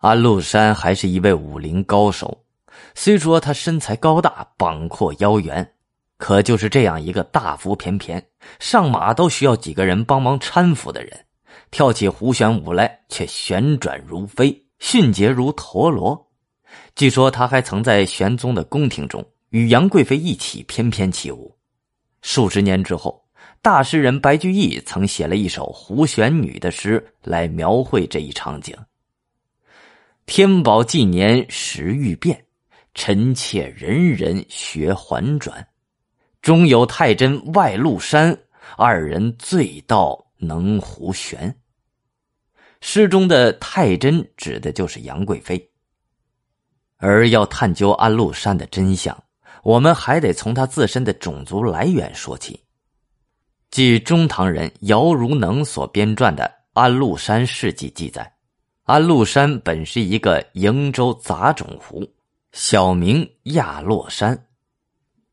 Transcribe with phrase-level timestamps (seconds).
[0.00, 2.42] 安禄山还是一位武林高手，
[2.94, 5.74] 虽说他身材高大、膀阔腰圆，
[6.16, 8.26] 可就是这样一个大腹便便、
[8.58, 11.26] 上马都需要几个人帮忙搀扶的人，
[11.70, 16.30] 跳起胡旋舞来却旋转如飞，迅捷如陀螺。
[16.96, 21.54] 据说他还曾在玄宗的宫廷中与杨贵妃一起翩翩起舞。
[22.22, 23.22] 数十年之后，
[23.60, 28.74] 大诗人白居易曾写了一首《胡旋女》的诗来描绘这一场景
[30.30, 32.40] ：“天宝纪年时欲变，
[32.94, 35.66] 臣妾人人学环转。
[36.40, 38.38] 中有太真外露山，
[38.76, 41.52] 二人醉倒能胡旋。”
[42.80, 45.68] 诗中的太真指的就是杨贵妃。
[46.98, 49.20] 而要探究安禄山的真相，
[49.64, 52.62] 我们还得从他自身的种族来源说起。
[53.72, 56.44] 据中唐人姚如能所编撰的
[56.74, 58.32] 《安禄山事迹》记载，
[58.90, 62.04] 安禄山本是一个瀛州杂种胡，
[62.50, 64.48] 小名亚洛山。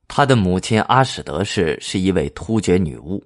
[0.08, 3.20] 他的母亲阿史德氏是一位突厥女巫，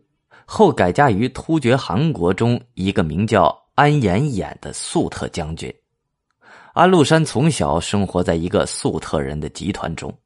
[0.46, 5.70] 后改嫁于突厥汗国中一个名叫安延衍的粟特将军。
[6.72, 10.18] 安禄山从小生活在一个粟特人的集团中，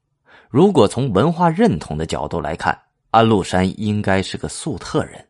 [0.51, 5.27] 如果从文化认同的角度来看，安禄山应该是个粟特人。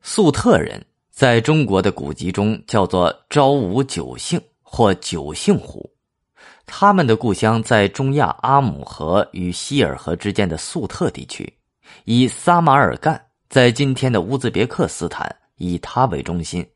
[0.00, 0.80] 粟特人
[1.10, 5.90] 在中国的古籍中叫做昭武九姓或九姓胡，
[6.66, 11.52] 他们的故乡在中亚阿姆河与希尔河之间的粟特地区，
[12.04, 16.66] 以撒马尔干在今天的乌兹别克斯坦以它为中心，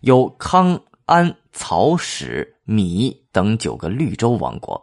[0.00, 0.80] 有康。
[1.06, 4.80] 安、曹、史、米等九个绿洲王国，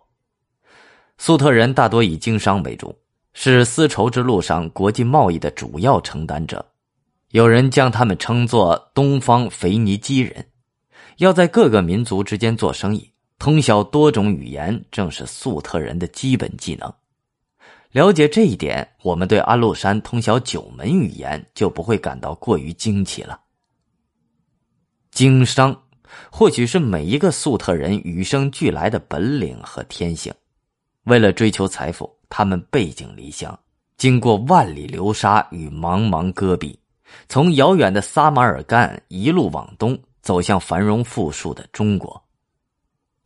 [1.17, 2.94] 粟特人大多以经商为主，
[3.31, 6.66] 是丝绸之路上国际贸易的主要承担者。
[7.31, 10.47] 有人将他们称作“东方腓尼基人”。
[11.17, 16.94] 要在各个民族之间做生意，通晓多种语言，正是粟特人的基本技能。
[17.92, 23.39] 了解这一点，我们对安禄山通晓九门语言就不会感到过于惊奇了。
[25.11, 25.83] 经商。
[26.32, 30.33] 或许是每一个粟特人与生俱来的本领和天性。
[31.04, 33.58] 为了追求财富，他们背井离乡，
[33.98, 36.80] 经过万里流沙与茫茫戈壁，
[37.28, 42.22] 从遥远的撒马尔干一路往东，走向繁荣富庶的中国。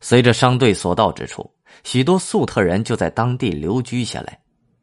[0.00, 1.50] 随着商队所到之处，
[1.84, 4.40] 许多粟特人就在当地留居下来。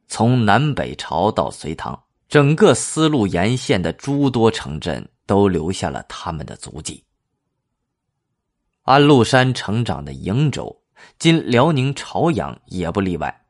[0.07, 7.03] 从南北朝到隋唐，整个丝路沿线的诸多城镇都留下了他们的足迹。
[8.83, 10.81] 安禄山成长的瀛州，
[11.19, 13.45] 今辽宁朝阳也不例外。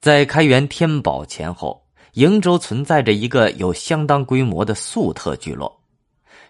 [0.00, 1.87] 在开元天宝前后，
[2.18, 5.80] 瀛州存在着一个有相当规模的粟特聚落。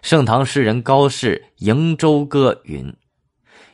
[0.01, 2.91] 盛唐诗人高适《瀛州歌》云：“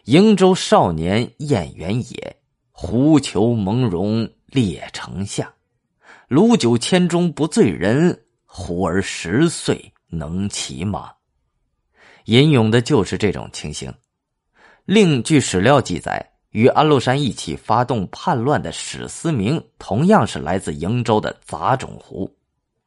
[0.04, 2.36] 瀛州少年燕原野，
[2.74, 5.54] 狐裘蒙茸列城下。
[6.28, 11.10] 鲁酒千钟不醉人，忽儿十岁能骑马。”
[12.26, 13.94] 吟咏的就是这种情形。
[14.84, 22.34] 另据史料记载，与安禄山一起发动叛乱的史思明，同样是来自瀛州的杂种胡。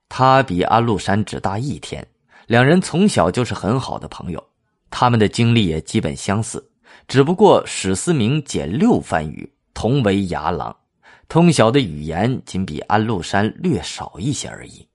[0.09, 2.03] 他比安禄山只大一天，
[2.47, 4.43] 两人从小就是很好的朋友。
[4.89, 6.67] 他们的经历也基本相似，
[7.07, 10.75] 只不过史思明简六番语，同为牙郎，
[11.29, 14.88] 通晓的语言仅比安禄山略少一些而已。